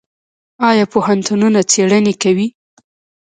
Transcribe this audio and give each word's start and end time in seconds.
آیا 0.69 0.85
پوهنتونونه 0.93 1.59
څیړنې 1.71 2.13
کوي؟ 2.23 2.47